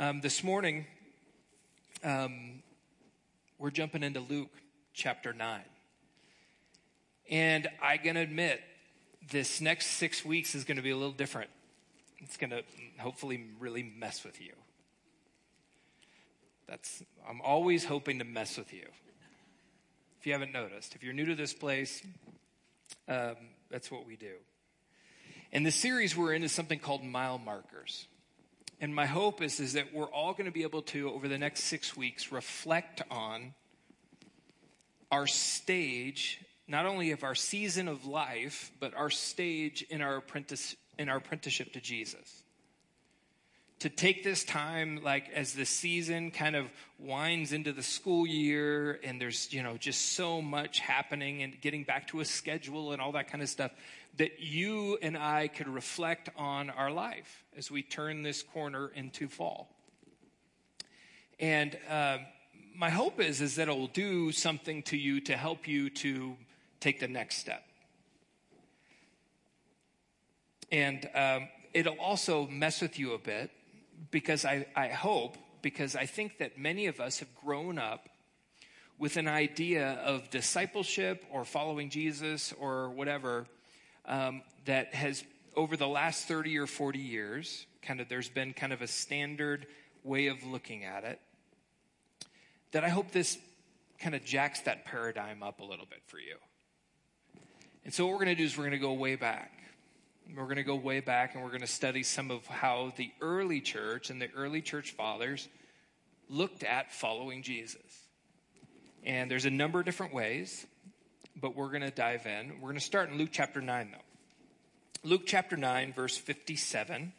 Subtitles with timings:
[0.00, 0.86] Um, this morning,
[2.02, 2.62] um,
[3.58, 4.48] we're jumping into Luke
[4.94, 5.60] chapter 9.
[7.28, 8.62] And I can admit,
[9.30, 11.50] this next six weeks is going to be a little different.
[12.20, 12.62] It's going to
[12.98, 14.54] hopefully really mess with you.
[16.66, 18.86] That's, I'm always hoping to mess with you.
[20.18, 22.02] If you haven't noticed, if you're new to this place,
[23.06, 23.36] um,
[23.70, 24.32] that's what we do.
[25.52, 28.06] And the series we're in is something called mile markers.
[28.80, 31.36] And my hope is, is that we're all going to be able to, over the
[31.36, 33.52] next six weeks, reflect on
[35.10, 40.76] our stage, not only of our season of life, but our stage in our, apprentice,
[40.98, 42.42] in our apprenticeship to Jesus.
[43.80, 46.66] To take this time like as the season kind of
[46.98, 51.84] winds into the school year and there's you know just so much happening and getting
[51.84, 53.70] back to a schedule and all that kind of stuff
[54.18, 59.28] that you and i could reflect on our life as we turn this corner into
[59.28, 59.68] fall.
[61.38, 62.18] And uh,
[62.74, 66.36] my hope is is that it will do something to you to help you to
[66.80, 67.62] take the next step.
[70.72, 73.50] And um, it'll also mess with you a bit
[74.10, 78.08] because I, I hope, because I think that many of us have grown up
[78.98, 83.46] with an idea of discipleship or following Jesus or whatever
[84.10, 85.24] um, that has,
[85.56, 89.66] over the last 30 or 40 years, kind of there's been kind of a standard
[90.04, 91.20] way of looking at it.
[92.72, 93.38] That I hope this
[94.00, 96.36] kind of jacks that paradigm up a little bit for you.
[97.84, 99.52] And so, what we're going to do is we're going to go way back.
[100.36, 103.10] We're going to go way back and we're going to study some of how the
[103.20, 105.48] early church and the early church fathers
[106.28, 107.80] looked at following Jesus.
[109.04, 110.66] And there's a number of different ways,
[111.40, 112.54] but we're going to dive in.
[112.56, 115.08] We're going to start in Luke chapter 9, though.
[115.08, 117.12] Luke chapter 9, verse 57.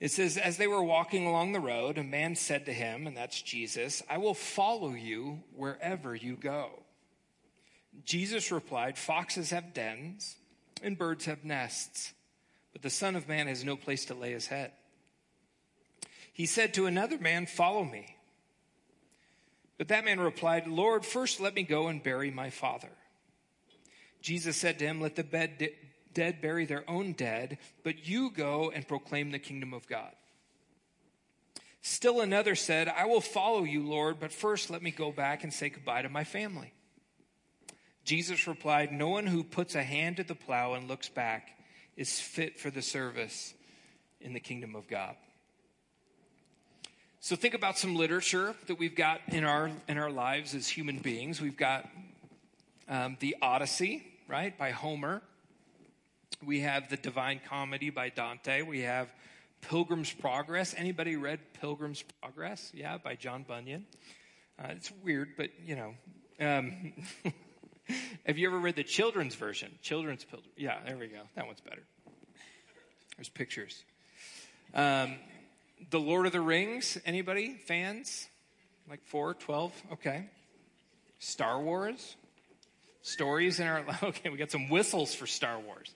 [0.00, 3.16] It says, As they were walking along the road, a man said to him, and
[3.16, 6.70] that's Jesus, I will follow you wherever you go.
[8.04, 10.36] Jesus replied, Foxes have dens
[10.82, 12.12] and birds have nests,
[12.72, 14.72] but the Son of Man has no place to lay his head.
[16.32, 18.15] He said to another man, Follow me.
[19.78, 22.90] But that man replied, Lord, first let me go and bury my father.
[24.22, 25.70] Jesus said to him, Let the bed
[26.12, 30.12] dead bury their own dead, but you go and proclaim the kingdom of God.
[31.82, 35.52] Still another said, I will follow you, Lord, but first let me go back and
[35.52, 36.72] say goodbye to my family.
[38.04, 41.50] Jesus replied, No one who puts a hand to the plow and looks back
[41.96, 43.54] is fit for the service
[44.20, 45.16] in the kingdom of God.
[47.20, 50.98] So think about some literature that we've got in our in our lives as human
[50.98, 51.40] beings.
[51.40, 51.88] We've got
[52.88, 55.22] um, the Odyssey, right, by Homer.
[56.44, 58.62] We have the Divine Comedy by Dante.
[58.62, 59.08] We have
[59.62, 60.74] Pilgrim's Progress.
[60.76, 62.70] Anybody read Pilgrim's Progress?
[62.74, 63.86] Yeah, by John Bunyan.
[64.58, 65.94] Uh, it's weird, but you know.
[66.38, 66.92] Um,
[68.26, 69.70] Have you ever read the children's version?
[69.80, 70.50] Children's Pilgrim.
[70.56, 71.20] Yeah, there we go.
[71.36, 71.82] That one's better.
[73.16, 73.84] There's pictures.
[74.74, 75.16] Um,
[75.90, 76.98] the Lord of the Rings.
[77.04, 77.54] Anybody?
[77.66, 78.26] Fans?
[78.88, 79.72] Like four, twelve?
[79.92, 80.26] Okay.
[81.18, 82.16] Star Wars.
[83.02, 83.84] Stories in our.
[84.02, 85.94] Okay, we got some whistles for Star Wars.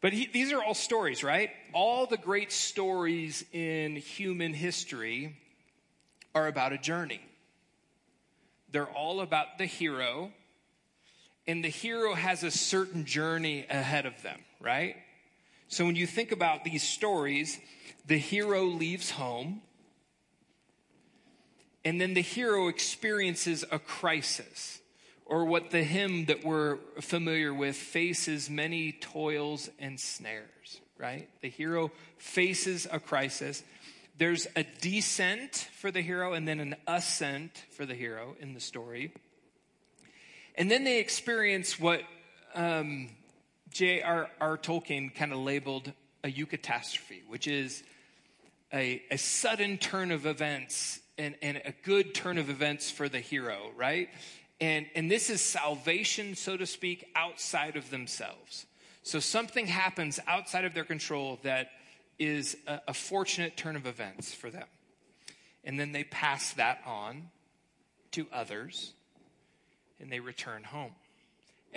[0.00, 1.50] But he, these are all stories, right?
[1.72, 5.36] All the great stories in human history
[6.34, 7.20] are about a journey.
[8.70, 10.32] They're all about the hero
[11.46, 14.96] and the hero has a certain journey ahead of them, right?
[15.68, 17.58] So when you think about these stories,
[18.06, 19.62] the hero leaves home,
[21.84, 24.80] and then the hero experiences a crisis,
[25.24, 31.28] or what the hymn that we're familiar with faces many toils and snares, right?
[31.42, 33.64] The hero faces a crisis.
[34.18, 38.60] There's a descent for the hero and then an ascent for the hero in the
[38.60, 39.12] story.
[40.54, 42.02] And then they experience what
[42.54, 43.10] um,
[43.76, 44.56] J.R.R.
[44.56, 45.92] Tolkien kind of labeled
[46.24, 47.82] a eucatastrophe, which is
[48.72, 53.20] a, a sudden turn of events and, and a good turn of events for the
[53.20, 54.08] hero, right?
[54.62, 58.64] And, and this is salvation, so to speak, outside of themselves.
[59.02, 61.68] So something happens outside of their control that
[62.18, 64.68] is a, a fortunate turn of events for them.
[65.64, 67.28] And then they pass that on
[68.12, 68.94] to others
[70.00, 70.92] and they return home.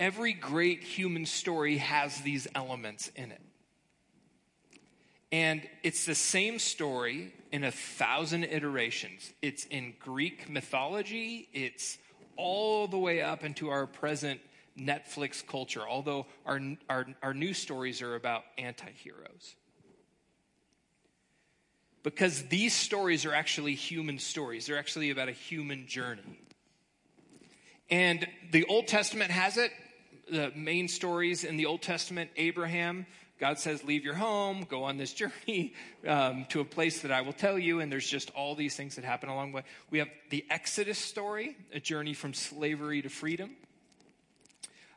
[0.00, 3.42] Every great human story has these elements in it.
[5.30, 9.32] And it's the same story in a thousand iterations.
[9.42, 11.98] It's in Greek mythology, it's
[12.36, 14.40] all the way up into our present
[14.78, 19.54] Netflix culture, although our, our, our new stories are about anti heroes.
[22.02, 24.66] because these stories are actually human stories.
[24.66, 26.40] They're actually about a human journey.
[27.90, 29.72] And the Old Testament has it.
[30.30, 33.04] The main stories in the Old Testament Abraham,
[33.40, 35.74] God says, Leave your home, go on this journey
[36.06, 37.80] um, to a place that I will tell you.
[37.80, 39.62] And there's just all these things that happen along the way.
[39.90, 43.56] We have the Exodus story, a journey from slavery to freedom.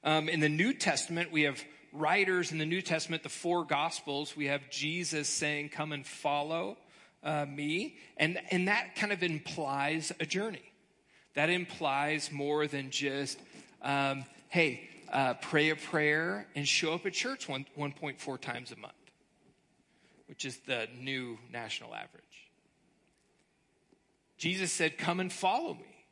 [0.04, 4.38] Um, in the New Testament, we have writers in the New Testament, the four Gospels.
[4.38, 6.78] We have Jesus saying, Come and follow
[7.24, 7.98] uh, me.
[8.18, 10.74] And, and that kind of implies a journey.
[11.34, 13.40] That implies more than just,
[13.82, 18.76] um, hey, uh, pray a prayer and show up at church one, 1.4 times a
[18.76, 18.94] month,
[20.28, 22.24] which is the new national average.
[24.38, 26.06] Jesus said, Come and follow me.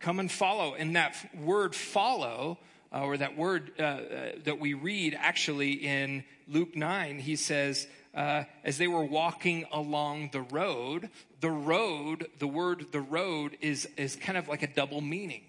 [0.00, 0.74] Come and follow.
[0.74, 2.58] And that word follow,
[2.92, 7.86] uh, or that word uh, uh that we read actually in Luke 9, he says,
[8.14, 11.10] uh, as they were walking along the road,
[11.40, 15.47] the road, the word the road is, is kind of like a double meaning.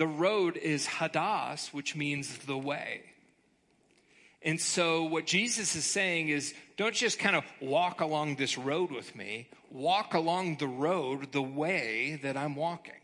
[0.00, 3.02] The road is hodos, which means the way.
[4.40, 8.92] And so, what Jesus is saying is don't just kind of walk along this road
[8.92, 12.94] with me, walk along the road the way that I'm walking.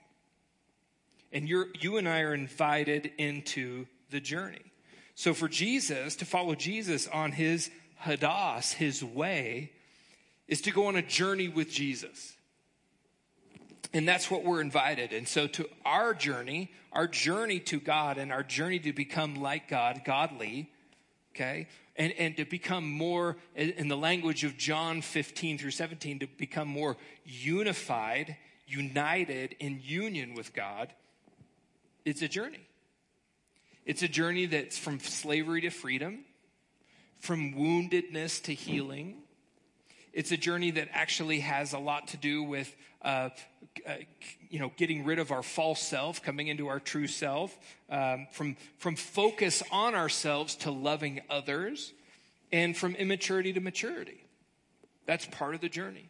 [1.33, 4.73] And you're, you and I are invited into the journey.
[5.15, 7.71] So, for Jesus, to follow Jesus on his
[8.05, 9.71] hodos, his way,
[10.49, 12.36] is to go on a journey with Jesus.
[13.97, 15.15] And that's what we're invited.
[15.15, 19.69] And so, to our journey, our journey to God and our journey to become like
[19.71, 20.71] God, godly,
[21.35, 21.67] okay,
[21.97, 26.69] and, and to become more, in the language of John 15 through 17, to become
[26.69, 30.93] more unified, united in union with God,
[32.05, 32.69] it's a journey.
[33.87, 36.27] It's a journey that's from slavery to freedom
[37.19, 39.23] from woundedness to healing.
[40.17, 43.29] It's a journey that actually has a lot to do with, uh,
[43.87, 43.93] uh,
[44.49, 47.55] you know, getting rid of our false self, coming into our true self,
[47.91, 51.93] um, from, from focus on ourselves to loving others,
[52.51, 54.25] and from immaturity to maturity.
[55.05, 56.09] That's part of the journey.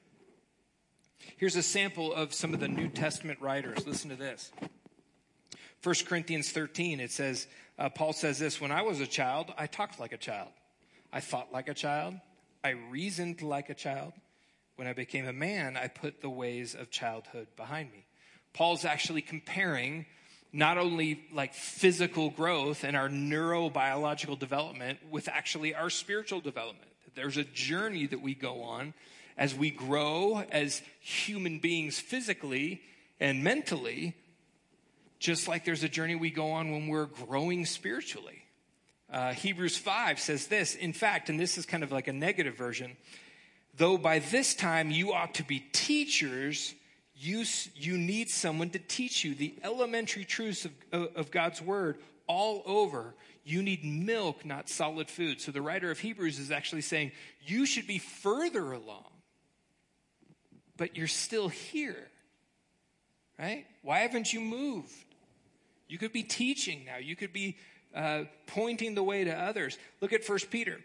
[1.36, 3.88] Here's a sample of some of the New Testament writers.
[3.88, 4.52] Listen to this.
[5.82, 9.66] 1 Corinthians 13, it says, uh, Paul says this When I was a child, I
[9.66, 10.50] talked like a child.
[11.12, 12.14] I thought like a child.
[12.66, 14.12] I reasoned like a child.
[14.74, 18.04] When I became a man, I put the ways of childhood behind me.
[18.54, 20.04] Paul's actually comparing
[20.52, 26.90] not only like physical growth and our neurobiological development with actually our spiritual development.
[27.14, 28.94] There's a journey that we go on
[29.38, 32.80] as we grow as human beings physically
[33.20, 34.16] and mentally,
[35.20, 38.42] just like there's a journey we go on when we're growing spiritually.
[39.10, 42.56] Uh, Hebrews 5 says this, in fact, and this is kind of like a negative
[42.56, 42.96] version,
[43.76, 46.74] though by this time you ought to be teachers,
[47.14, 47.44] you,
[47.74, 50.72] you need someone to teach you the elementary truths of,
[51.14, 53.14] of God's word all over.
[53.44, 55.40] You need milk, not solid food.
[55.40, 57.12] So the writer of Hebrews is actually saying
[57.44, 59.06] you should be further along,
[60.76, 62.08] but you're still here,
[63.38, 63.66] right?
[63.82, 64.92] Why haven't you moved?
[65.88, 66.96] You could be teaching now.
[66.96, 67.56] You could be
[67.96, 69.78] uh, pointing the way to others.
[70.00, 70.78] Look at First Peter.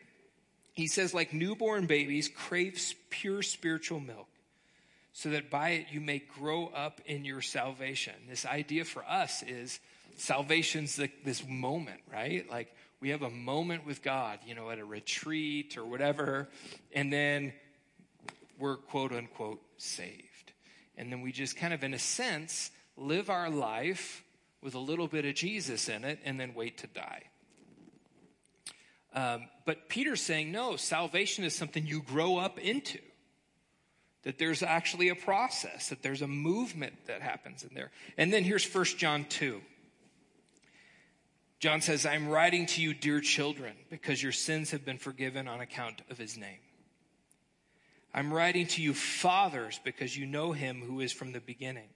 [0.74, 4.30] He says, like newborn babies, crave pure spiritual milk,
[5.12, 8.14] so that by it you may grow up in your salvation.
[8.30, 9.80] This idea for us is
[10.16, 12.50] salvation's the, this moment, right?
[12.50, 16.48] Like we have a moment with God, you know, at a retreat or whatever,
[16.94, 17.52] and then
[18.58, 20.54] we're quote unquote saved.
[20.98, 24.24] And then we just kind of, in a sense, live our life
[24.62, 27.24] with a little bit of Jesus in it and then wait to die.
[29.14, 33.00] Um, but Peter's saying, no, salvation is something you grow up into.
[34.24, 37.92] That there's actually a process, that there's a movement that happens in there.
[38.18, 39.62] And then here's 1 John 2.
[41.60, 45.60] John says, I'm writing to you, dear children, because your sins have been forgiven on
[45.60, 46.60] account of his name.
[48.14, 51.90] I'm writing to you, fathers, because you know him who is from the beginning.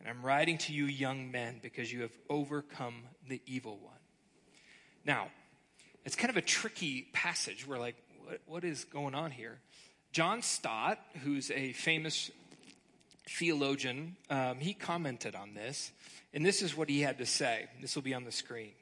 [0.00, 3.94] And I'm writing to you, young men, because you have overcome the evil one.
[5.04, 5.28] Now,
[6.04, 7.66] it's kind of a tricky passage.
[7.66, 9.60] We're like, what, what is going on here?
[10.12, 12.30] John Stott, who's a famous
[13.28, 15.92] theologian, um, he commented on this,
[16.32, 17.68] and this is what he had to say.
[17.80, 18.72] This will be on the screen.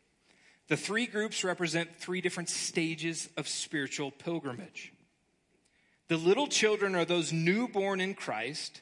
[0.69, 4.93] The three groups represent three different stages of spiritual pilgrimage.
[6.09, 8.81] The little children are those newborn in Christ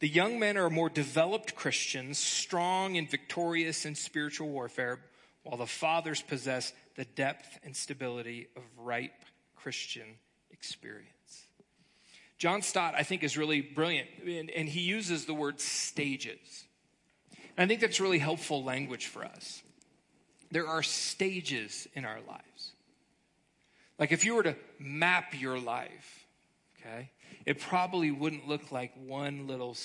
[0.00, 5.00] the young men are more developed Christians, strong and victorious in spiritual warfare,
[5.42, 9.24] while the fathers possess the depth and stability of ripe
[9.56, 10.16] Christian
[10.50, 11.46] experience.
[12.38, 16.64] John Stott, I think, is really brilliant, and, and he uses the word stages.
[17.56, 19.62] And I think that's really helpful language for us.
[20.50, 22.72] There are stages in our lives.
[23.98, 26.26] Like if you were to map your life,
[26.78, 27.10] okay,
[27.46, 29.76] it probably wouldn't look like one little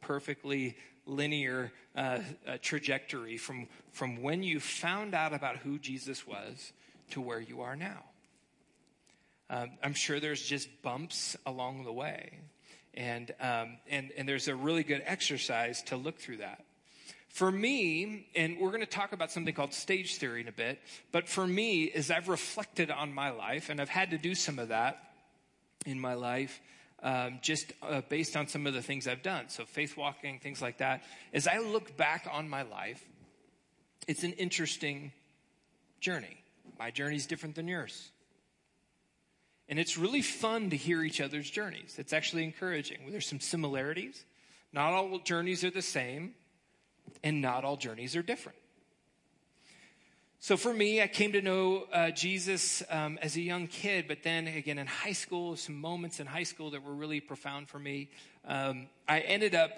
[0.00, 0.76] perfectly
[1.06, 6.72] linear uh, uh, trajectory from, from when you found out about who Jesus was
[7.10, 8.04] to where you are now.
[9.48, 12.32] Um, I'm sure there's just bumps along the way.
[12.92, 16.64] And, um, and, and there's a really good exercise to look through that.
[17.28, 20.80] For me, and we're going to talk about something called stage theory in a bit,
[21.12, 24.58] but for me, as I've reflected on my life, and I've had to do some
[24.58, 24.98] of that
[25.86, 26.60] in my life,
[27.02, 29.48] um, just uh, based on some of the things I've done.
[29.48, 31.02] So, faith walking, things like that.
[31.32, 33.04] As I look back on my life,
[34.06, 35.12] it's an interesting
[36.00, 36.42] journey.
[36.78, 38.10] My journey is different than yours.
[39.68, 41.96] And it's really fun to hear each other's journeys.
[41.98, 43.10] It's actually encouraging.
[43.10, 44.24] There's some similarities.
[44.72, 46.34] Not all journeys are the same,
[47.22, 48.58] and not all journeys are different.
[50.40, 54.22] So for me, I came to know uh, Jesus um, as a young kid, but
[54.22, 57.80] then again in high school, some moments in high school that were really profound for
[57.80, 58.08] me.
[58.46, 59.72] Um, I ended up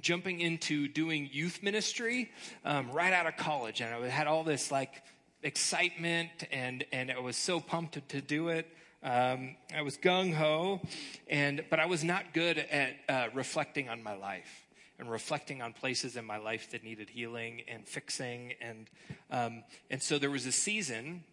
[0.00, 2.30] jumping into doing youth ministry
[2.64, 5.02] um, right out of college, and I had all this like
[5.42, 8.68] excitement, and and I was so pumped to, to do it.
[9.02, 10.80] Um, I was gung ho,
[11.26, 14.63] and but I was not good at uh, reflecting on my life
[14.98, 18.54] and reflecting on places in my life that needed healing and fixing.
[18.60, 18.86] And,
[19.30, 21.24] um, and so there was a season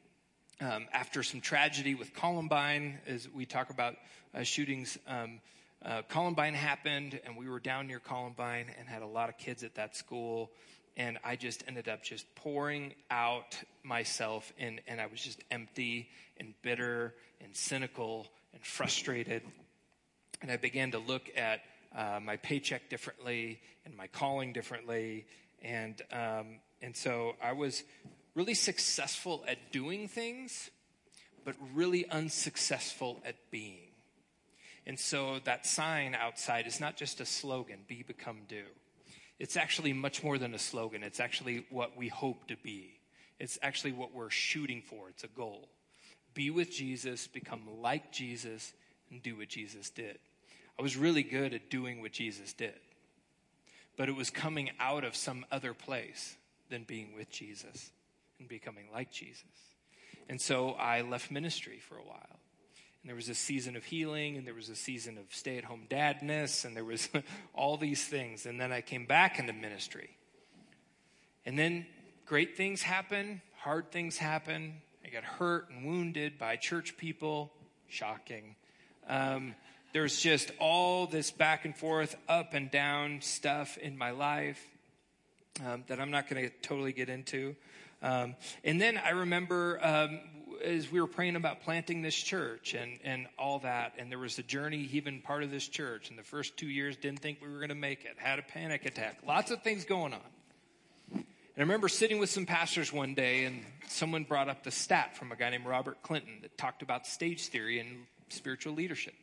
[0.59, 3.95] um, after some tragedy with Columbine, as we talk about
[4.33, 4.97] uh, shootings.
[5.07, 5.39] Um,
[5.83, 9.63] uh, Columbine happened, and we were down near Columbine and had a lot of kids
[9.63, 10.51] at that school.
[10.97, 16.09] And I just ended up just pouring out myself, and, and I was just empty
[16.37, 17.13] and bitter
[17.43, 19.41] and cynical and frustrated.
[20.41, 21.61] And I began to look at
[21.95, 25.25] uh, my paycheck differently and my calling differently.
[25.61, 27.83] And, um, and so I was
[28.35, 30.69] really successful at doing things,
[31.43, 33.91] but really unsuccessful at being.
[34.85, 38.63] And so that sign outside is not just a slogan, be, become, do.
[39.39, 41.03] It's actually much more than a slogan.
[41.03, 42.99] It's actually what we hope to be.
[43.39, 45.09] It's actually what we're shooting for.
[45.09, 45.67] It's a goal.
[46.33, 48.73] Be with Jesus, become like Jesus,
[49.09, 50.19] and do what Jesus did.
[50.81, 52.73] I was really good at doing what Jesus did.
[53.97, 56.35] But it was coming out of some other place
[56.71, 57.91] than being with Jesus
[58.39, 59.43] and becoming like Jesus.
[60.27, 62.39] And so I left ministry for a while.
[63.03, 65.65] And there was a season of healing, and there was a season of stay at
[65.65, 67.09] home dadness, and there was
[67.53, 68.47] all these things.
[68.47, 70.17] And then I came back into ministry.
[71.45, 71.85] And then
[72.25, 74.81] great things happen, hard things happen.
[75.05, 77.51] I got hurt and wounded by church people.
[77.87, 78.55] Shocking.
[79.07, 79.53] Um,
[79.93, 84.61] there's just all this back and forth, up and down stuff in my life
[85.65, 87.55] um, that I'm not going to totally get into.
[88.01, 90.19] Um, and then I remember um,
[90.63, 94.37] as we were praying about planting this church and, and all that, and there was
[94.39, 96.09] a journey, even part of this church.
[96.09, 98.43] In the first two years, didn't think we were going to make it, had a
[98.43, 100.19] panic attack, lots of things going on.
[101.13, 105.17] And I remember sitting with some pastors one day, and someone brought up the stat
[105.17, 109.13] from a guy named Robert Clinton that talked about stage theory and spiritual leadership.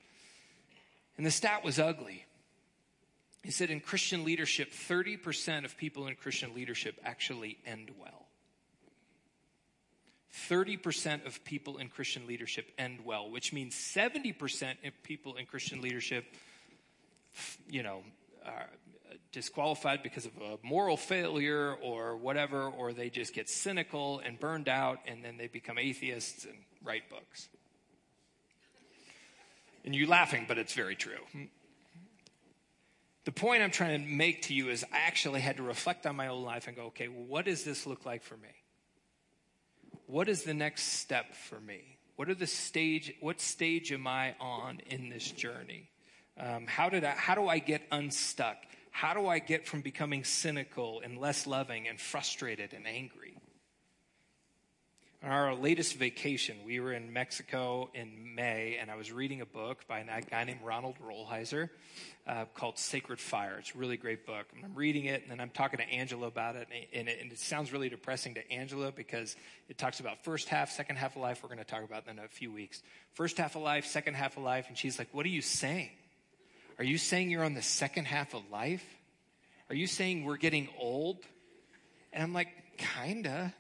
[1.18, 2.24] And the stat was ugly.
[3.42, 8.26] He said in Christian leadership, 30% of people in Christian leadership actually end well.
[10.48, 15.80] 30% of people in Christian leadership end well, which means 70% of people in Christian
[15.80, 16.24] leadership,
[17.68, 18.02] you know,
[18.46, 18.68] are
[19.32, 24.68] disqualified because of a moral failure or whatever, or they just get cynical and burned
[24.68, 27.48] out and then they become atheists and write books.
[29.84, 31.20] And you're laughing, but it's very true.
[33.24, 36.16] The point I'm trying to make to you is I actually had to reflect on
[36.16, 38.48] my own life and go, okay, what does this look like for me?
[40.06, 41.98] What is the next step for me?
[42.16, 43.14] What are the stage?
[43.20, 45.90] What stage am I on in this journey?
[46.40, 47.10] Um, how did I?
[47.10, 48.56] How do I get unstuck?
[48.90, 53.36] How do I get from becoming cynical and less loving and frustrated and angry?
[55.20, 59.46] On our latest vacation, we were in Mexico in May, and I was reading a
[59.46, 61.70] book by a guy named Ronald Rolheiser
[62.24, 63.56] uh, called Sacred Fire.
[63.58, 64.46] It's a really great book.
[64.54, 67.32] And I'm reading it, and then I'm talking to Angela about it, and it, and
[67.32, 69.34] it sounds really depressing to Angela because
[69.68, 71.42] it talks about first half, second half of life.
[71.42, 72.80] We're going to talk about in a few weeks.
[73.14, 75.90] First half of life, second half of life, and she's like, "What are you saying?
[76.78, 78.84] Are you saying you're on the second half of life?
[79.68, 81.16] Are you saying we're getting old?"
[82.12, 83.52] And I'm like, "Kinda."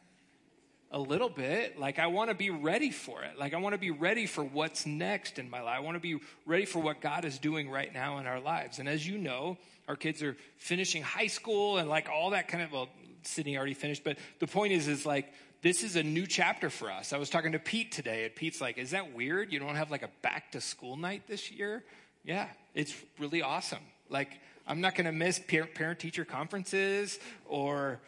[0.90, 1.78] A little bit.
[1.78, 3.38] Like, I want to be ready for it.
[3.38, 5.76] Like, I want to be ready for what's next in my life.
[5.76, 8.78] I want to be ready for what God is doing right now in our lives.
[8.78, 12.62] And as you know, our kids are finishing high school and like all that kind
[12.62, 12.88] of, well,
[13.22, 16.90] Sydney already finished, but the point is, is like, this is a new chapter for
[16.90, 17.12] us.
[17.12, 19.52] I was talking to Pete today, and Pete's like, Is that weird?
[19.52, 21.82] You don't have like a back to school night this year?
[22.24, 23.82] Yeah, it's really awesome.
[24.08, 27.98] Like, I'm not going to miss parent teacher conferences or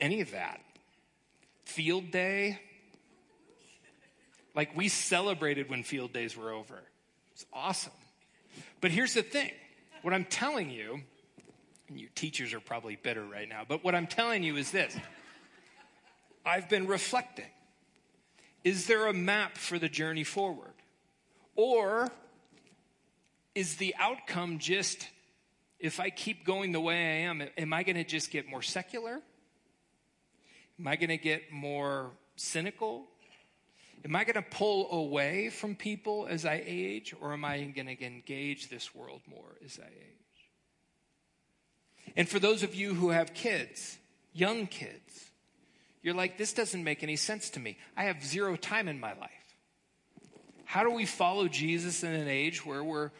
[0.00, 0.60] any of that
[1.66, 2.58] field day.
[4.54, 6.82] Like we celebrated when field days were over.
[7.32, 7.92] It's awesome.
[8.80, 9.52] But here's the thing
[10.02, 11.00] what I'm telling you,
[11.88, 14.96] and you teachers are probably bitter right now, but what I'm telling you is this
[16.44, 17.50] I've been reflecting.
[18.64, 20.72] Is there a map for the journey forward?
[21.54, 22.10] Or
[23.54, 25.06] is the outcome just,
[25.78, 28.62] if I keep going the way I am, am I going to just get more
[28.62, 29.22] secular?
[30.78, 33.06] Am I going to get more cynical?
[34.04, 37.86] Am I going to pull away from people as I age, or am I going
[37.86, 40.16] to engage this world more as I age?
[42.14, 43.98] And for those of you who have kids,
[44.32, 45.30] young kids,
[46.02, 47.78] you're like, this doesn't make any sense to me.
[47.96, 49.30] I have zero time in my life.
[50.64, 53.10] How do we follow Jesus in an age where we're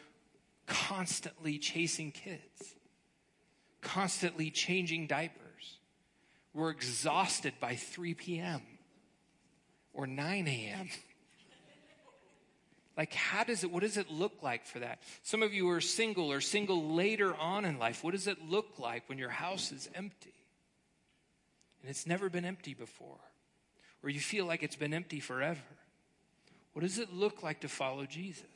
[0.67, 2.75] constantly chasing kids,
[3.81, 5.46] constantly changing diapers?
[6.57, 8.63] We're exhausted by 3 p.m.
[9.93, 10.89] or 9 a.m.
[12.97, 15.01] Like, how does it, what does it look like for that?
[15.23, 18.03] Some of you are single or single later on in life.
[18.03, 20.33] What does it look like when your house is empty?
[21.83, 23.21] And it's never been empty before.
[24.03, 25.61] Or you feel like it's been empty forever.
[26.73, 28.47] What does it look like to follow Jesus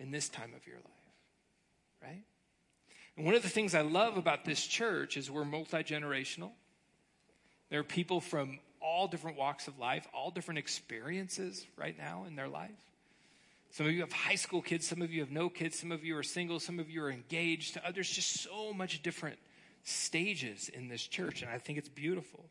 [0.00, 2.02] in this time of your life?
[2.02, 2.24] Right?
[3.16, 6.50] And one of the things I love about this church is we're multi generational.
[7.72, 12.36] There are people from all different walks of life, all different experiences right now in
[12.36, 12.68] their life.
[13.70, 16.04] Some of you have high school kids, some of you have no kids, some of
[16.04, 19.38] you are single, some of you are engaged, others just so much different
[19.84, 22.44] stages in this church, and I think it's beautiful.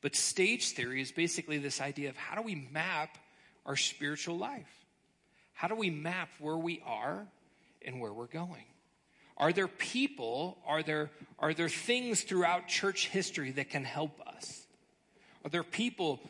[0.00, 3.18] But stage theory is basically this idea of how do we map
[3.66, 4.86] our spiritual life?
[5.52, 7.26] How do we map where we are
[7.84, 8.64] and where we're going?
[9.36, 14.66] Are there people, are there, are there things throughout church history that can help us?
[15.44, 16.20] Are there people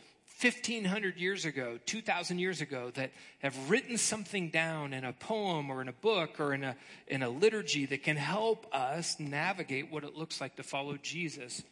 [0.41, 5.81] 1500 years ago, 2000 years ago that have written something down in a poem or
[5.81, 10.03] in a book or in a, in a liturgy that can help us navigate what
[10.03, 11.63] it looks like to follow Jesus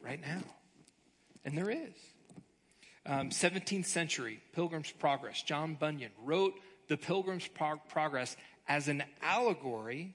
[0.00, 0.42] right now?
[1.44, 1.94] And there is.
[3.04, 5.42] Um, 17th century, Pilgrim's Progress.
[5.42, 6.54] John Bunyan wrote
[6.88, 8.36] the Pilgrim's Progress
[8.68, 10.14] as an allegory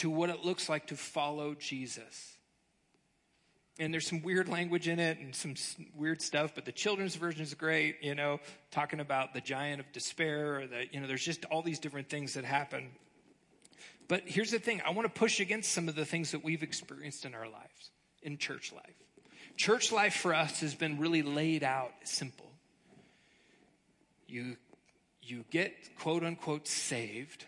[0.00, 2.38] to what it looks like to follow Jesus.
[3.78, 5.54] And there's some weird language in it and some
[5.94, 9.92] weird stuff, but the children's version is great, you know, talking about the giant of
[9.92, 12.88] despair or the, you know, there's just all these different things that happen.
[14.08, 16.62] But here's the thing I want to push against some of the things that we've
[16.62, 17.90] experienced in our lives,
[18.22, 18.96] in church life.
[19.58, 22.50] Church life for us has been really laid out simple.
[24.26, 24.56] You,
[25.22, 27.44] you get quote unquote saved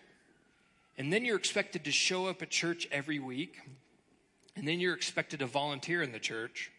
[0.99, 3.59] and then you're expected to show up at church every week.
[4.55, 6.71] And then you're expected to volunteer in the church.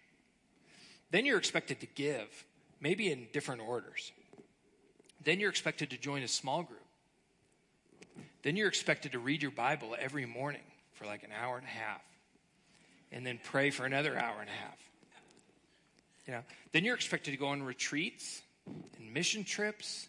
[1.10, 2.46] Then you're expected to give,
[2.80, 4.12] maybe in different orders.
[5.24, 6.80] Then you're expected to join a small group.
[8.44, 10.62] Then you're expected to read your Bible every morning
[10.94, 12.02] for like an hour and a half.
[13.12, 14.78] And then pray for another hour and a half.
[16.28, 18.42] You know, then you're expected to go on retreats
[18.98, 20.08] and mission trips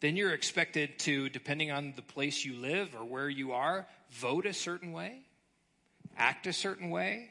[0.00, 4.46] then you're expected to, depending on the place you live or where you are, vote
[4.46, 5.20] a certain way,
[6.16, 7.30] act a certain way,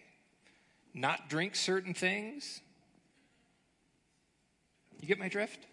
[0.93, 2.61] not drink certain things.
[4.99, 5.65] You get my drift?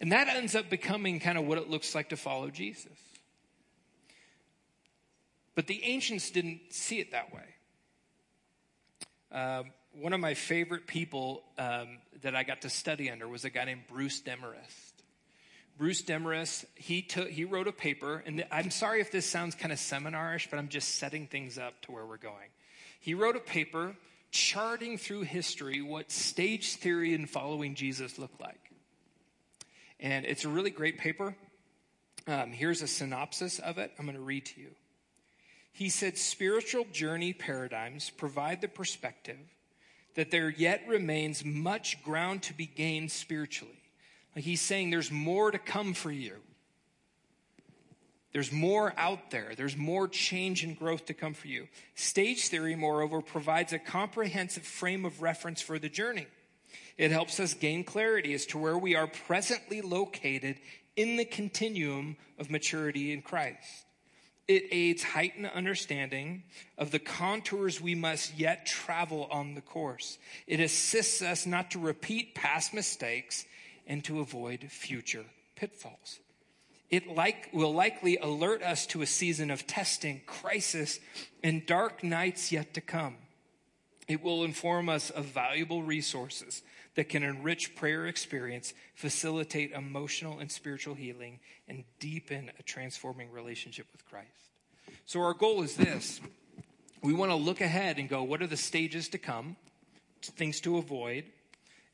[0.00, 2.98] And that ends up becoming kind of what it looks like to follow Jesus.
[5.54, 7.44] But the ancients didn't see it that way.
[9.30, 9.62] Uh,
[9.92, 13.64] one of my favorite people um, that I got to study under was a guy
[13.64, 14.91] named Bruce Demarest.
[15.78, 19.72] Bruce Demarest, he took, he wrote a paper, and I'm sorry if this sounds kind
[19.72, 22.48] of seminarish, but I'm just setting things up to where we're going.
[23.00, 23.96] He wrote a paper
[24.30, 28.70] charting through history what stage theory and following Jesus looked like.
[29.98, 31.34] And it's a really great paper.
[32.26, 33.92] Um, here's a synopsis of it.
[33.98, 34.70] I'm going to read to you.
[35.72, 39.38] He said, Spiritual journey paradigms provide the perspective
[40.14, 43.81] that there yet remains much ground to be gained spiritually
[44.34, 46.36] like he's saying there's more to come for you.
[48.32, 49.52] There's more out there.
[49.56, 51.68] There's more change and growth to come for you.
[51.94, 56.26] Stage theory, moreover, provides a comprehensive frame of reference for the journey.
[56.96, 60.56] It helps us gain clarity as to where we are presently located
[60.96, 63.84] in the continuum of maturity in Christ.
[64.48, 66.42] It aids heightened understanding
[66.76, 70.18] of the contours we must yet travel on the course.
[70.46, 73.44] It assists us not to repeat past mistakes
[73.86, 75.24] and to avoid future
[75.56, 76.20] pitfalls.
[76.90, 81.00] It like, will likely alert us to a season of testing, crisis,
[81.42, 83.16] and dark nights yet to come.
[84.08, 86.62] It will inform us of valuable resources
[86.94, 93.86] that can enrich prayer experience, facilitate emotional and spiritual healing, and deepen a transforming relationship
[93.92, 94.28] with Christ.
[95.06, 96.20] So, our goal is this
[97.02, 99.56] we want to look ahead and go, what are the stages to come,
[100.20, 101.24] things to avoid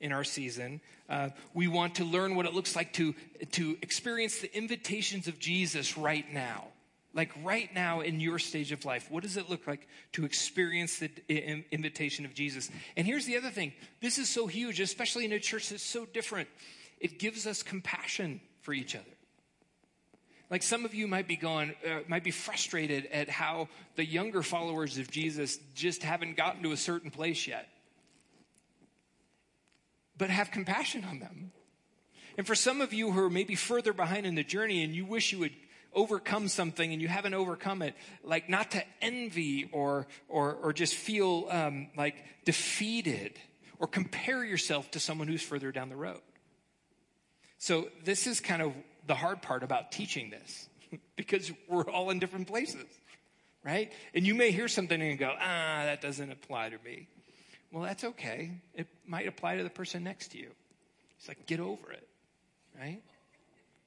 [0.01, 0.81] in our season?
[1.09, 3.15] Uh, we want to learn what it looks like to,
[3.53, 6.65] to experience the invitations of Jesus right now.
[7.15, 10.99] Like right now in your stage of life, what does it look like to experience
[10.99, 11.11] the
[11.73, 12.71] invitation of Jesus?
[12.97, 16.05] And here's the other thing this is so huge, especially in a church that's so
[16.07, 16.49] different.
[17.01, 19.05] It gives us compassion for each other.
[20.51, 24.43] Like some of you might be going, uh, might be frustrated at how the younger
[24.43, 27.69] followers of Jesus just haven't gotten to a certain place yet.
[30.19, 31.53] But have compassion on them.
[32.37, 35.05] And for some of you who are maybe further behind in the journey and you
[35.05, 35.55] wish you would
[35.93, 40.95] overcome something and you haven't overcome it, like not to envy or, or, or just
[40.95, 43.39] feel um, like defeated
[43.79, 46.21] or compare yourself to someone who's further down the road.
[47.59, 48.73] So this is kind of
[49.07, 50.69] the hard part about teaching this
[51.17, 52.87] because we're all in different places,
[53.65, 53.93] right?
[54.15, 57.09] And you may hear something and go, ah, that doesn't apply to me.
[57.71, 58.53] Well, that's okay.
[58.75, 60.51] It might apply to the person next to you.
[61.19, 62.07] It's like, get over it,
[62.79, 63.03] right?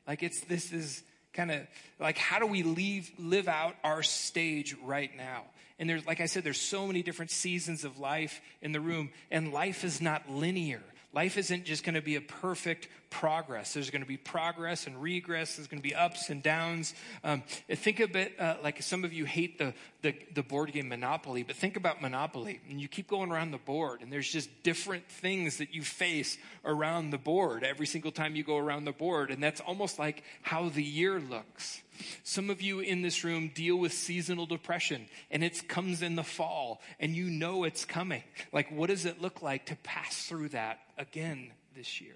[0.07, 1.61] Like it's, this is kind of
[1.99, 5.43] like, how do we leave, live out our stage right now?
[5.79, 9.09] And there's, like I said, there's so many different seasons of life in the room,
[9.31, 10.83] and life is not linear.
[11.13, 13.73] Life isn't just going to be a perfect progress.
[13.75, 15.57] There's going to be progress and regress.
[15.57, 16.95] There's going to be ups and downs.
[17.23, 20.89] Um, think of it uh, like some of you hate the, the, the board game
[20.89, 22.59] Monopoly, but think about Monopoly.
[22.69, 26.39] And you keep going around the board, and there's just different things that you face
[26.65, 29.29] around the board every single time you go around the board.
[29.29, 31.83] And that's almost like how the year looks.
[32.23, 36.23] Some of you in this room deal with seasonal depression and it comes in the
[36.23, 38.23] fall and you know it's coming.
[38.51, 42.15] Like, what does it look like to pass through that again this year?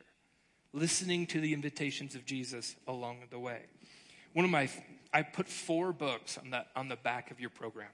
[0.75, 3.61] Listening to the invitations of Jesus along the way.
[4.33, 4.67] One of my,
[5.13, 7.87] I put four books on the, on the back of your program.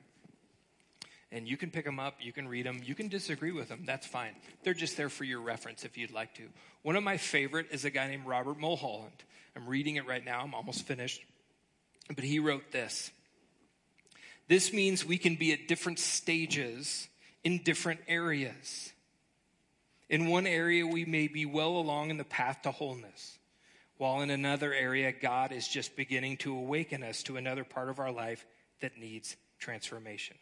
[1.32, 3.84] And you can pick them up, you can read them, you can disagree with them,
[3.86, 4.32] that's fine.
[4.64, 6.50] They're just there for your reference if you'd like to.
[6.82, 9.26] One of my favorite is a guy named Robert Mulholland.
[9.56, 11.24] I'm reading it right now, I'm almost finished.
[12.08, 13.12] But he wrote this
[14.48, 17.08] This means we can be at different stages
[17.44, 18.91] in different areas.
[20.12, 23.40] In one area, we may be well along in the path to wholeness,
[23.96, 27.98] while in another area, God is just beginning to awaken us to another part of
[27.98, 28.46] our life
[28.82, 30.36] that needs transformation.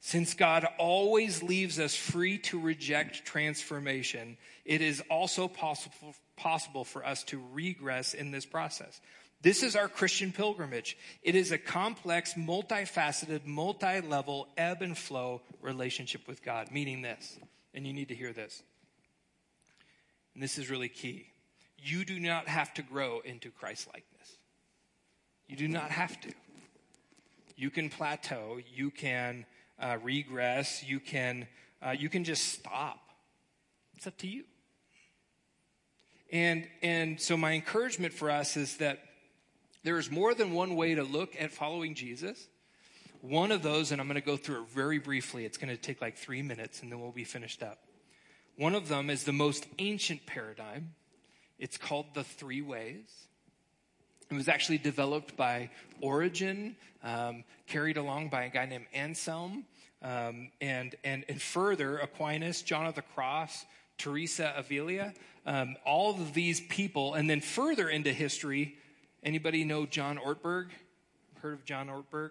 [0.00, 7.04] Since God always leaves us free to reject transformation, it is also possible, possible for
[7.04, 9.02] us to regress in this process.
[9.42, 10.96] This is our Christian pilgrimage.
[11.22, 17.38] It is a complex, multifaceted, multi level, ebb and flow relationship with God, meaning this,
[17.74, 18.62] and you need to hear this.
[20.34, 21.26] And this is really key.
[21.78, 24.36] You do not have to grow into Christ likeness.
[25.48, 26.32] You do not have to.
[27.56, 29.44] You can plateau, you can
[29.78, 31.46] uh, regress, you can,
[31.84, 32.98] uh, you can just stop.
[33.96, 34.44] It's up to you.
[36.30, 39.00] And, and so, my encouragement for us is that
[39.84, 42.48] there is more than one way to look at following Jesus.
[43.22, 45.80] One of those, and I'm going to go through it very briefly, it's going to
[45.80, 47.78] take like three minutes and then we'll be finished up.
[48.58, 50.94] One of them is the most ancient paradigm.
[51.58, 53.08] It's called the three ways.
[54.30, 59.64] It was actually developed by Origen, um, carried along by a guy named Anselm,
[60.02, 63.64] um, and, and, and further, Aquinas, John of the Cross,
[63.98, 65.12] Teresa Avila,
[65.46, 68.76] um, all of these people, and then further into history,
[69.24, 70.70] Anybody know John Ortberg?
[71.42, 72.30] Heard of John Ortberg?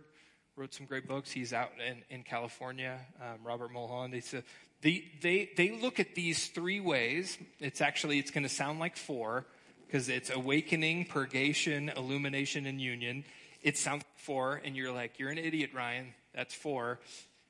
[0.56, 1.32] Wrote some great books.
[1.32, 3.00] He's out in, in California.
[3.22, 4.14] Um, Robert Mulholland.
[4.14, 4.44] They,
[4.82, 7.38] they, they, they look at these three ways.
[7.60, 9.46] It's actually, it's going to sound like four
[9.88, 13.24] because it's awakening, purgation, illumination, and union.
[13.62, 16.14] It sounds like four, and you're like, you're an idiot, Ryan.
[16.36, 17.00] That's four.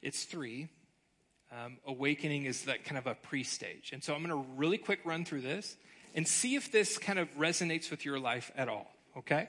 [0.01, 0.69] It's three.
[1.51, 3.91] Um, awakening is that kind of a pre stage.
[3.93, 5.75] And so I'm going to really quick run through this
[6.15, 9.47] and see if this kind of resonates with your life at all okay?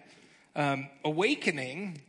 [0.54, 2.02] Um, awakening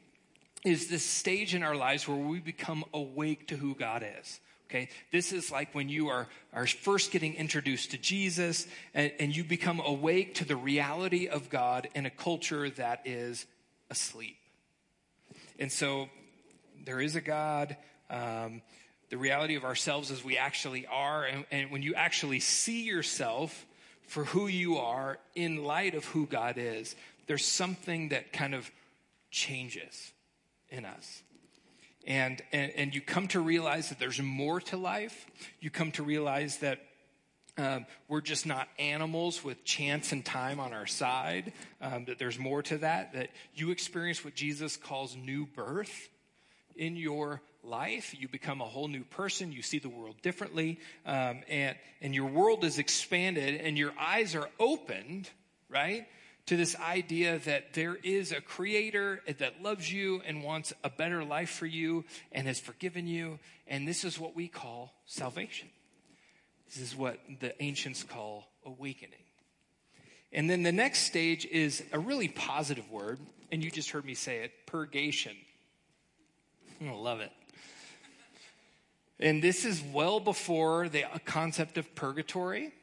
[0.64, 4.40] is this stage in our lives where we become awake to who God is.
[4.70, 9.36] Okay, this is like when you are, are first getting introduced to Jesus and, and
[9.36, 13.46] you become awake to the reality of God in a culture that is
[13.92, 14.38] asleep.
[15.60, 16.10] And so
[16.86, 17.78] there is a God.
[18.10, 18.62] Um,
[19.10, 21.26] the reality of ourselves as we actually are.
[21.26, 23.68] And, and when you actually see yourself
[24.08, 26.96] for who you are in light of who God is,
[27.28, 28.72] there's something that kind of
[29.30, 30.13] changes
[30.74, 31.24] in us.
[32.06, 35.26] And, and, and you come to realize that there's more to life.
[35.62, 36.80] You come to realize that
[37.58, 42.40] um, we're just not animals with chance and time on our side, um, that there's
[42.40, 46.10] more to that, that you experience what Jesus calls new birth
[46.76, 48.16] in your life.
[48.20, 49.52] You become a whole new person.
[49.52, 50.80] You see the world differently.
[51.06, 55.30] Um, and, and your world is expanded and your eyes are opened,
[55.70, 56.08] right?
[56.48, 61.24] To this idea that there is a creator that loves you and wants a better
[61.24, 62.04] life for you
[62.34, 63.40] and has forgiven you.
[63.66, 65.70] And this is what we call salvation.
[66.68, 69.20] This is what the ancients call awakening.
[70.34, 73.20] And then the next stage is a really positive word,
[73.52, 75.36] and you just heard me say it purgation.
[76.82, 77.32] I love it.
[79.20, 82.74] And this is well before the concept of purgatory,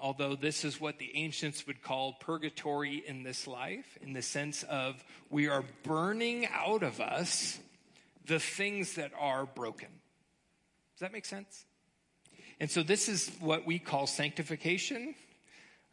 [0.00, 4.62] although this is what the ancients would call purgatory in this life, in the sense
[4.64, 7.58] of we are burning out of us
[8.26, 9.88] the things that are broken.
[10.94, 11.64] Does that make sense?
[12.60, 15.14] And so this is what we call sanctification.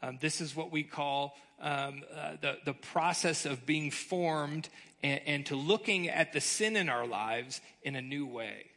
[0.01, 4.69] Um, this is what we call um, uh, the, the process of being formed
[5.03, 8.70] and, and to looking at the sin in our lives in a new way.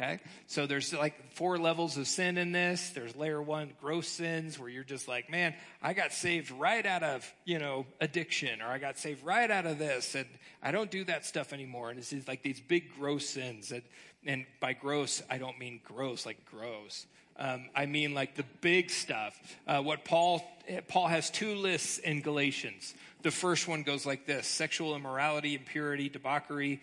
[0.00, 0.18] Okay?
[0.46, 2.90] So there's like four levels of sin in this.
[2.90, 7.02] There's layer one, gross sins, where you're just like, man, I got saved right out
[7.02, 10.26] of, you know, addiction, or I got saved right out of this, and
[10.62, 11.90] I don't do that stuff anymore.
[11.90, 13.68] And it's like these big gross sins.
[13.68, 13.82] That,
[14.24, 17.06] and by gross, I don't mean gross, like gross.
[17.38, 19.38] Um, I mean like the big stuff.
[19.66, 20.42] Uh, what Paul,
[20.88, 22.94] Paul has two lists in Galatians.
[23.22, 26.80] The first one goes like this sexual immorality, impurity, debauchery.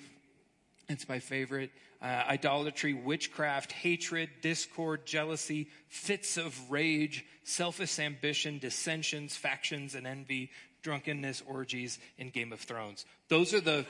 [0.88, 9.36] It's my favorite uh, idolatry, witchcraft, hatred, discord, jealousy, fits of rage, selfish ambition, dissensions,
[9.36, 10.52] factions, and envy,
[10.84, 13.06] drunkenness, orgies, and Game of Thrones.
[13.30, 13.86] Those are the,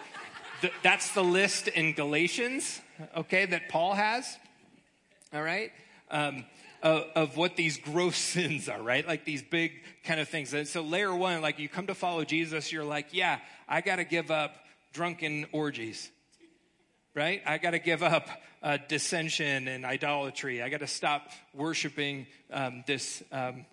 [0.62, 2.82] the that's the list in Galatians,
[3.15, 4.38] okay, that Paul has.
[5.34, 5.72] All right?
[6.10, 6.46] Um,
[6.82, 9.06] of, of, what these gross sins are, right?
[9.06, 9.74] Like these big
[10.06, 10.54] kind of things.
[10.54, 13.98] And so, layer one, like you come to follow Jesus, you're like, yeah, I got
[13.98, 14.56] to give up
[14.93, 16.10] drunken orgies
[17.17, 17.41] right?
[17.47, 18.30] I got to give up
[18.62, 20.62] uh, dissension and idolatry.
[20.62, 23.65] I got to stop worshiping um, this, um,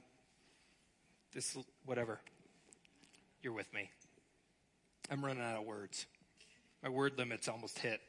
[1.34, 1.54] this
[1.84, 2.18] whatever.
[3.42, 3.90] You're with me.
[5.10, 6.06] I'm running out of words.
[6.82, 8.00] My word limit's almost hit.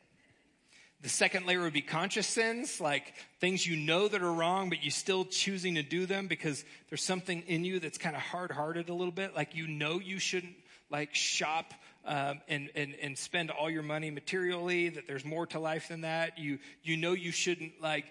[1.01, 4.85] The second layer would be conscious sins, like things you know that are wrong, but
[4.85, 8.51] you still choosing to do them because there's something in you that's kind of hard
[8.51, 9.35] hearted a little bit.
[9.35, 10.55] Like you know you shouldn't
[10.89, 11.73] like shop
[12.05, 16.01] um, and, and, and spend all your money materially, that there's more to life than
[16.01, 16.37] that.
[16.37, 18.05] You, you know you shouldn't like,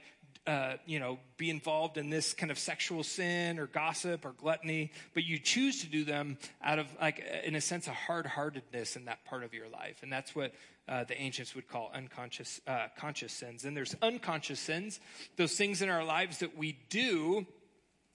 [0.46, 4.92] uh, you know, be involved in this kind of sexual sin or gossip or gluttony,
[5.14, 9.06] but you choose to do them out of like, in a sense, a hard-heartedness in
[9.06, 10.02] that part of your life.
[10.02, 10.52] And that's what
[10.86, 13.64] uh, the ancients would call unconscious, uh, conscious sins.
[13.64, 15.00] And there's unconscious sins,
[15.36, 17.46] those things in our lives that we do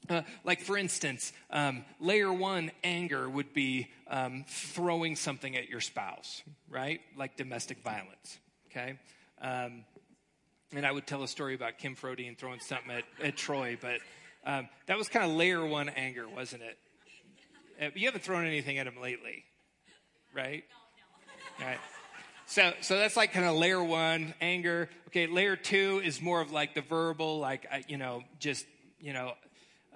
[0.08, 5.82] uh, like, for instance, um, layer one anger would be um, throwing something at your
[5.82, 7.02] spouse, right?
[7.18, 8.40] Like domestic violence,
[8.72, 8.98] okay?
[9.42, 9.84] Um,
[10.74, 13.78] and I would tell a story about Kim Frody and throwing something at, at Troy,
[13.80, 14.00] but
[14.46, 16.78] um, that was kind of layer one anger, wasn't it?
[17.82, 19.44] Uh, you haven't thrown anything at him lately,
[20.34, 20.64] right?
[21.60, 21.72] No, no.
[21.72, 21.80] Right.
[22.46, 24.90] So, so that's like kind of layer one anger.
[25.08, 28.66] Okay, layer two is more of like the verbal, like, you know, just,
[29.00, 29.34] you know,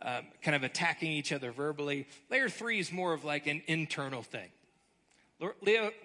[0.03, 2.07] um, kind of attacking each other verbally.
[2.29, 4.49] Layer three is more of like an internal thing.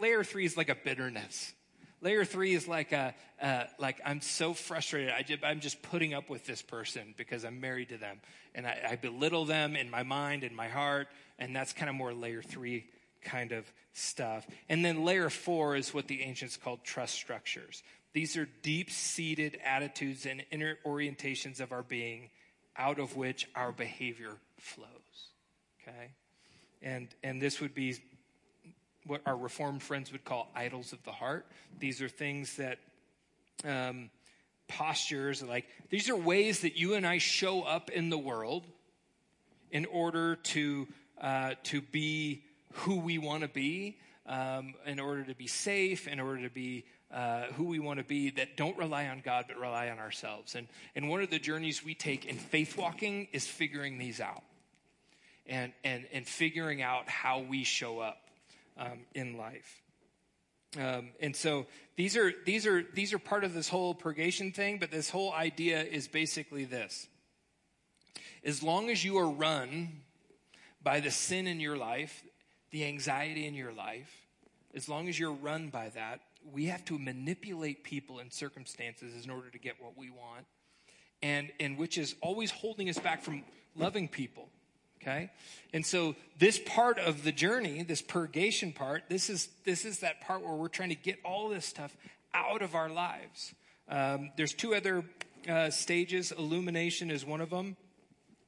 [0.00, 1.52] Layer, three is like a bitterness.
[2.00, 5.10] Layer three is like a uh, like I'm so frustrated.
[5.10, 8.20] I I'm just putting up with this person because I'm married to them,
[8.54, 11.08] and I, I belittle them in my mind, and my heart,
[11.38, 12.86] and that's kind of more layer three
[13.22, 14.46] kind of stuff.
[14.68, 17.82] And then layer four is what the ancients called trust structures.
[18.12, 22.30] These are deep seated attitudes and inner orientations of our being
[22.78, 24.88] out of which our behavior flows.
[25.82, 26.12] Okay?
[26.80, 27.96] And, and this would be
[29.04, 31.46] what our Reformed friends would call idols of the heart.
[31.78, 32.78] These are things that,
[33.64, 34.10] um,
[34.68, 38.66] postures, like, these are ways that you and I show up in the world
[39.70, 40.86] in order to,
[41.20, 43.96] uh, to be who we want to be.
[44.28, 48.04] um, in order to be safe, in order to be uh, who we want to
[48.04, 50.54] be that don't rely on God but rely on ourselves.
[50.54, 54.42] And, and one of the journeys we take in faith walking is figuring these out
[55.46, 58.18] and, and, and figuring out how we show up
[58.76, 59.80] um, in life.
[60.76, 61.66] Um, and so
[61.96, 65.32] these are these are these are part of this whole purgation thing, but this whole
[65.32, 67.06] idea is basically this.
[68.44, 70.02] As long as you are run
[70.82, 72.22] by the sin in your life,
[72.70, 74.14] the anxiety in your life,
[74.74, 76.20] as long as you're run by that,
[76.52, 80.46] we have to manipulate people and circumstances in order to get what we want.
[81.20, 83.42] And, and which is always holding us back from
[83.74, 84.48] loving people.
[85.02, 85.30] Okay?
[85.72, 90.20] And so this part of the journey, this purgation part, this is this is that
[90.20, 91.96] part where we're trying to get all this stuff
[92.34, 93.54] out of our lives.
[93.88, 95.04] Um, there's two other
[95.48, 96.32] uh, stages.
[96.32, 97.76] Illumination is one of them.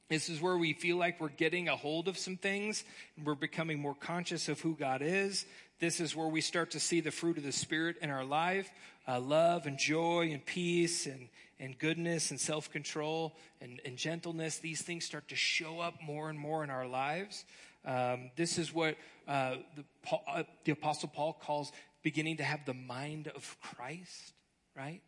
[0.09, 2.83] This is where we feel like we're getting a hold of some things
[3.23, 5.45] we're becoming more conscious of who God is.
[5.81, 8.69] This is where we start to see the fruit of the Spirit in our life
[9.07, 11.27] uh, love and joy and peace and,
[11.59, 14.59] and goodness and self control and, and, gentleness.
[14.59, 17.43] These things start to show up more and more in our lives.
[17.83, 18.95] Um, this is what
[19.27, 21.71] uh, the, Paul, uh, the Apostle Paul calls
[22.03, 24.33] beginning to have the mind of Christ,
[24.77, 25.01] right?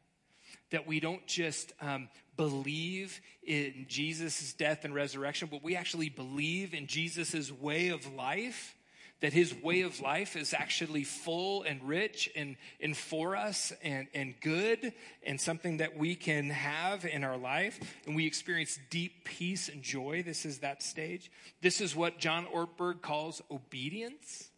[0.72, 6.74] that we don't just um, believe in Jesus' death and resurrection, but we actually believe
[6.74, 8.76] in Jesus' way of life.
[9.24, 14.08] That his way of life is actually full and rich and, and for us and,
[14.14, 14.92] and good
[15.26, 17.80] and something that we can have in our life.
[18.06, 20.24] And we experience deep peace and joy.
[20.24, 21.32] This is that stage.
[21.62, 24.50] This is what John Ortberg calls obedience.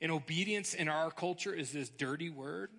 [0.00, 2.70] And obedience in our culture is this dirty word.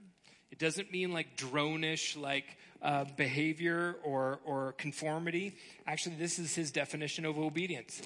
[0.49, 5.55] It doesn't mean like dronish, like uh, behavior or, or conformity.
[5.85, 8.01] Actually, this is his definition of obedience.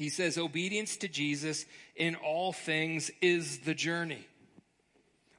[0.00, 4.26] He says, obedience to Jesus in all things is the journey.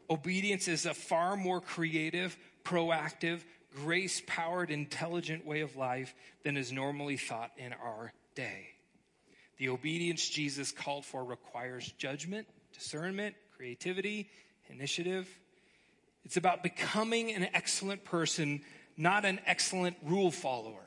[0.08, 3.40] Obedience is a far more creative, proactive,
[3.76, 8.68] grace powered, intelligent way of life than is normally thought in our day.
[9.58, 14.30] The obedience Jesus called for requires judgment, discernment, creativity,
[14.70, 15.28] initiative,
[16.24, 18.62] it's about becoming an excellent person,
[18.96, 20.86] not an excellent rule follower.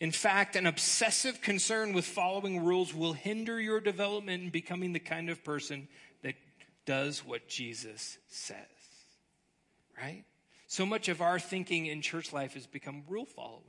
[0.00, 4.98] In fact, an obsessive concern with following rules will hinder your development in becoming the
[4.98, 5.88] kind of person
[6.22, 6.34] that
[6.86, 8.56] does what Jesus says.
[10.00, 10.24] Right?
[10.66, 13.64] So much of our thinking in church life has become rule followers.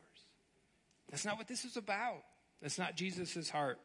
[1.09, 2.23] That's not what this is about.
[2.61, 3.79] That's not Jesus' heart.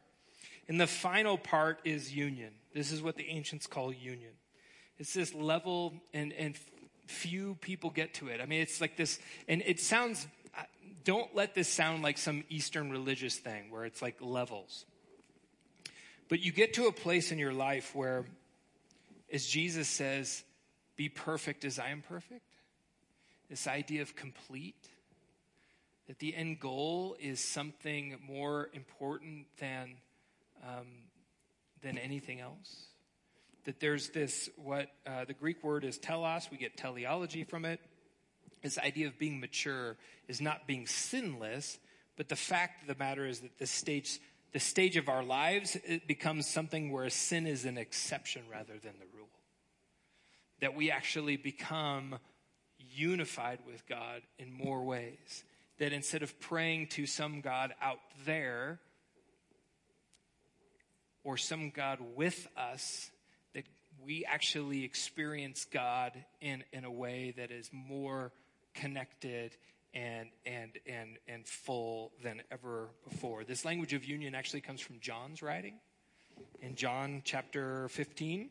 [0.69, 2.53] And the final part is union.
[2.73, 4.31] This is what the ancients call union.
[4.97, 6.55] It's this level, and, and
[7.07, 8.39] few people get to it.
[8.41, 10.27] I mean, it's like this, and it sounds,
[11.07, 14.85] don't let this sound like some Eastern religious thing where it's like levels.
[16.27, 18.25] But you get to a place in your life where,
[19.31, 20.43] as Jesus says,
[20.97, 22.43] be perfect as I am perfect.
[23.49, 24.89] This idea of complete,
[26.07, 29.93] that the end goal is something more important than,
[30.61, 30.87] um,
[31.81, 32.87] than anything else
[33.63, 37.81] that there's this, what uh, the Greek word is telos, we get teleology from it.
[38.61, 41.77] This idea of being mature is not being sinless,
[42.15, 44.19] but the fact of the matter is that the stage,
[44.51, 49.05] the stage of our lives, becomes something where sin is an exception rather than the
[49.15, 49.27] rule.
[50.59, 52.17] That we actually become
[52.79, 55.43] unified with God in more ways.
[55.77, 58.79] That instead of praying to some God out there
[61.23, 63.11] or some God with us,
[63.53, 63.65] that
[64.03, 68.31] we actually experience God in, in a way that is more
[68.77, 69.57] connected
[69.93, 73.43] and, and, and, and full than ever before.
[73.43, 75.75] This language of union actually comes from John's writing.
[76.61, 78.49] In John chapter 15,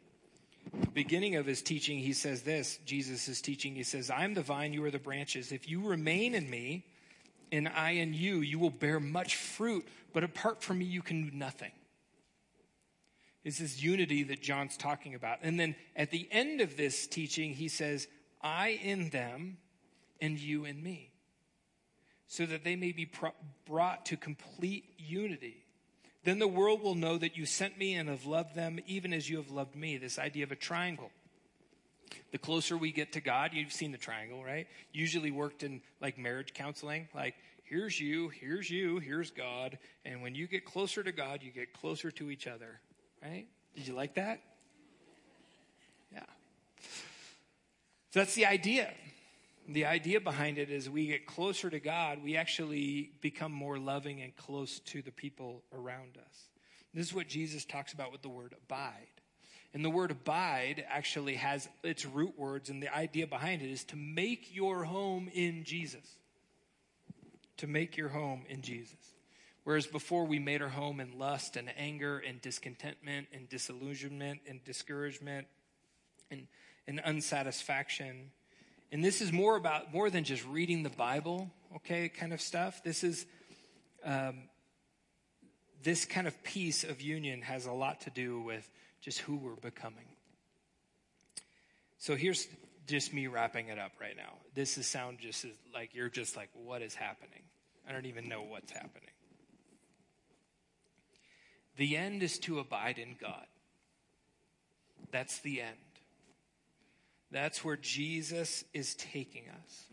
[0.92, 4.42] beginning of his teaching, he says this Jesus is teaching, he says, I am the
[4.42, 5.52] vine, you are the branches.
[5.52, 6.84] If you remain in me,
[7.52, 11.28] and I in you, you will bear much fruit, but apart from me, you can
[11.28, 11.70] do nothing
[13.44, 15.38] It's this unity that John's talking about.
[15.42, 18.08] And then at the end of this teaching, he says,
[18.42, 19.58] I in them
[20.20, 21.10] and you in me,
[22.26, 23.34] so that they may be pro-
[23.66, 25.64] brought to complete unity.
[26.24, 29.30] Then the world will know that you sent me and have loved them even as
[29.30, 29.96] you have loved me.
[29.96, 31.10] This idea of a triangle.
[32.32, 34.66] The closer we get to God, you've seen the triangle, right?
[34.92, 37.08] Usually worked in like marriage counseling.
[37.14, 39.78] Like, here's you, here's you, here's God.
[40.04, 42.80] And when you get closer to God, you get closer to each other.
[43.22, 43.46] Right?
[43.76, 44.40] Did you like that?
[46.12, 46.20] Yeah.
[48.10, 48.92] So that's the idea.
[49.68, 54.22] The idea behind it is we get closer to God, we actually become more loving
[54.22, 56.44] and close to the people around us.
[56.94, 59.08] This is what Jesus talks about with the word abide.
[59.74, 63.84] And the word abide actually has its root words, and the idea behind it is
[63.84, 66.06] to make your home in Jesus.
[67.58, 68.94] To make your home in Jesus.
[69.64, 74.62] Whereas before we made our home in lust and anger and discontentment and disillusionment and
[74.64, 75.48] discouragement
[76.30, 76.46] and,
[76.86, 78.30] and unsatisfaction.
[78.92, 82.82] And this is more about more than just reading the Bible, okay, kind of stuff.
[82.84, 83.26] This is
[84.04, 84.44] um,
[85.82, 88.68] this kind of piece of union has a lot to do with
[89.00, 90.06] just who we're becoming.
[91.98, 92.46] So here's
[92.86, 94.34] just me wrapping it up right now.
[94.54, 97.42] This is sound just as, like you're just like, what is happening?
[97.88, 99.10] I don't even know what's happening.
[101.76, 103.46] The end is to abide in God.
[105.12, 105.76] That's the end.
[107.30, 109.84] That's where Jesus is taking us.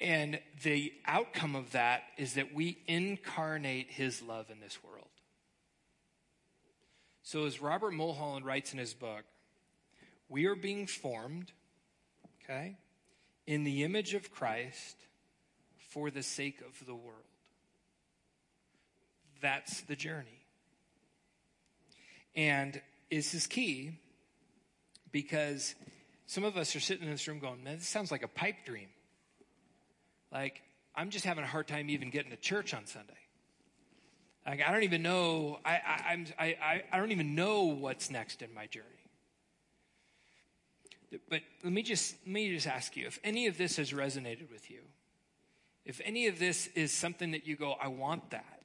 [0.00, 5.06] And the outcome of that is that we incarnate his love in this world.
[7.22, 9.24] So, as Robert Mulholland writes in his book,
[10.28, 11.52] we are being formed,
[12.42, 12.76] okay,
[13.46, 14.96] in the image of Christ
[15.90, 17.18] for the sake of the world.
[19.42, 20.46] That's the journey.
[22.34, 22.80] And
[23.10, 23.98] this is key
[25.12, 25.74] because
[26.30, 28.64] some of us are sitting in this room going, man, this sounds like a pipe
[28.64, 28.86] dream.
[30.30, 30.62] Like,
[30.94, 33.18] I'm just having a hard time even getting to church on Sunday.
[34.46, 38.42] Like, I don't even know, I, I, I'm, I, I don't even know what's next
[38.42, 38.86] in my journey.
[41.28, 44.52] But let me just, let me just ask you, if any of this has resonated
[44.52, 44.82] with you,
[45.84, 48.62] if any of this is something that you go, I want that.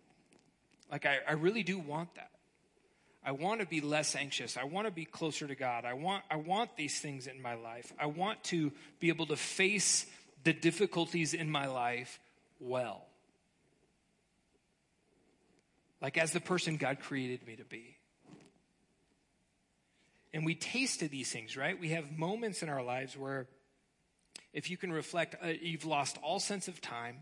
[0.91, 2.29] Like, I, I really do want that.
[3.25, 4.55] I want to be less anxious.
[4.55, 5.83] I want to be closer to God.
[5.83, 7.91] I want, I want these things in my life.
[7.99, 10.05] I want to be able to face
[10.43, 12.19] the difficulties in my life
[12.59, 13.03] well.
[16.01, 17.97] Like as the person God created me to be.
[20.31, 21.79] And we tasted these things, right?
[21.79, 23.47] We have moments in our lives where,
[24.53, 27.19] if you can reflect, uh, you've lost all sense of time.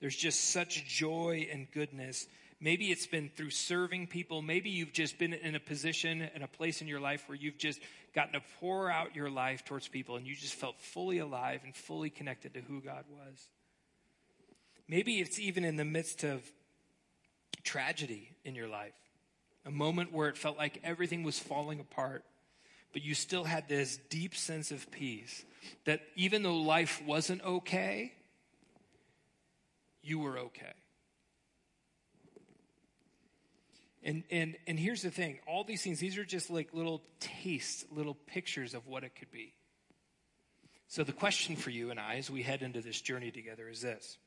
[0.00, 2.26] There's just such joy and goodness.
[2.60, 4.42] Maybe it's been through serving people.
[4.42, 7.56] Maybe you've just been in a position, and a place in your life where you've
[7.56, 7.80] just
[8.14, 11.74] gotten to pour out your life towards people and you just felt fully alive and
[11.74, 13.48] fully connected to who God was.
[14.88, 16.42] Maybe it's even in the midst of
[17.62, 18.94] tragedy in your life,
[19.64, 22.24] a moment where it felt like everything was falling apart,
[22.92, 25.44] but you still had this deep sense of peace
[25.84, 28.12] that even though life wasn't okay,
[30.02, 30.72] you were okay.
[34.02, 37.84] And, and, and here's the thing all these things, these are just like little tastes,
[37.90, 39.54] little pictures of what it could be.
[40.88, 43.82] So, the question for you and I as we head into this journey together is
[43.82, 44.18] this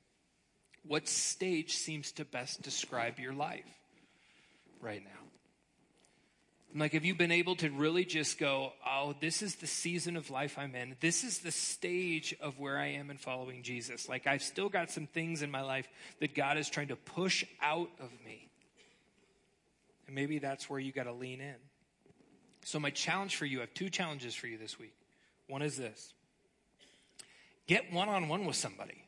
[0.87, 3.65] What stage seems to best describe your life
[4.79, 5.09] right now?
[6.75, 10.31] Like, have you been able to really just go, oh, this is the season of
[10.31, 10.95] life I'm in.
[11.01, 14.09] This is the stage of where I am in following Jesus.
[14.09, 15.87] Like, I've still got some things in my life
[16.19, 18.49] that God is trying to push out of me.
[20.07, 21.55] And maybe that's where you got to lean in.
[22.65, 24.95] So, my challenge for you I have two challenges for you this week.
[25.47, 26.13] One is this
[27.67, 29.03] get one on one with somebody.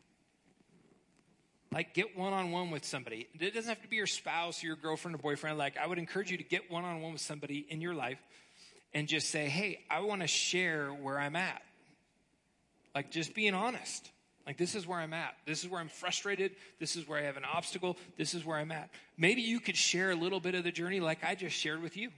[1.71, 3.27] Like, get one on one with somebody.
[3.37, 5.57] It doesn't have to be your spouse or your girlfriend or boyfriend.
[5.57, 8.19] Like, I would encourage you to get one on one with somebody in your life
[8.93, 11.61] and just say, hey, I want to share where I'm at.
[12.93, 14.09] Like, just being honest.
[14.45, 15.35] Like, this is where I'm at.
[15.45, 16.51] This is where I'm frustrated.
[16.79, 17.97] This is where I have an obstacle.
[18.15, 18.89] This is where I'm at.
[19.17, 21.97] Maybe you could share a little bit of the journey like I just shared with
[21.97, 22.11] you.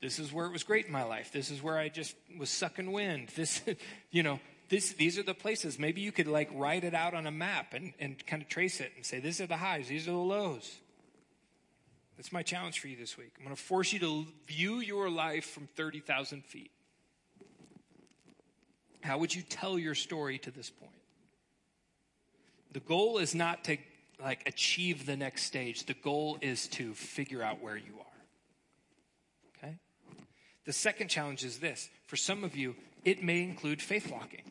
[0.00, 1.30] This is where it was great in my life.
[1.30, 3.28] This is where I just was sucking wind.
[3.36, 3.60] This,
[4.10, 4.40] you know,
[4.70, 5.78] this, these are the places.
[5.78, 8.80] Maybe you could like write it out on a map and, and kind of trace
[8.80, 10.78] it and say, these are the highs, these are the lows.
[12.16, 13.32] That's my challenge for you this week.
[13.38, 16.70] I'm going to force you to view your life from 30,000 feet.
[19.02, 20.99] How would you tell your story to this point?
[22.72, 23.78] The goal is not to
[24.22, 25.86] like achieve the next stage.
[25.86, 29.56] The goal is to figure out where you are.
[29.56, 29.76] Okay?
[30.64, 31.88] The second challenge is this.
[32.06, 34.42] For some of you, it may include faith walking.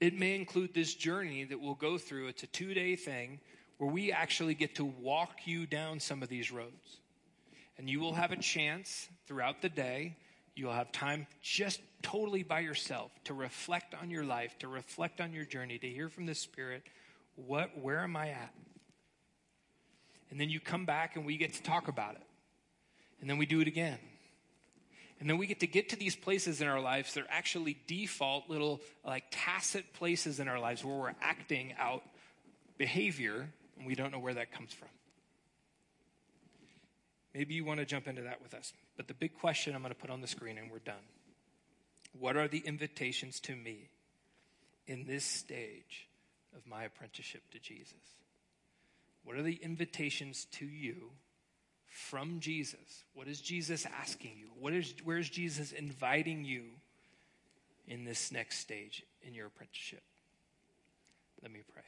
[0.00, 2.28] It may include this journey that we'll go through.
[2.28, 3.40] It's a two day thing
[3.78, 7.00] where we actually get to walk you down some of these roads.
[7.76, 10.16] And you will have a chance throughout the day.
[10.54, 15.32] You'll have time just totally by yourself to reflect on your life, to reflect on
[15.32, 16.84] your journey, to hear from the Spirit
[17.36, 18.52] what, where am I at?
[20.30, 22.22] And then you come back and we get to talk about it.
[23.20, 23.98] And then we do it again.
[25.20, 27.78] And then we get to get to these places in our lives that are actually
[27.86, 32.02] default little, like tacit places in our lives where we're acting out
[32.78, 34.88] behavior and we don't know where that comes from.
[37.32, 38.72] Maybe you want to jump into that with us.
[38.96, 40.94] But the big question I'm going to put on the screen and we're done.
[42.18, 43.88] What are the invitations to me
[44.86, 46.08] in this stage
[46.56, 48.16] of my apprenticeship to Jesus?
[49.24, 51.10] What are the invitations to you
[51.86, 53.04] from Jesus?
[53.14, 54.48] What is Jesus asking you?
[54.58, 56.64] What is, where is Jesus inviting you
[57.86, 60.02] in this next stage in your apprenticeship?
[61.42, 61.82] Let me pray.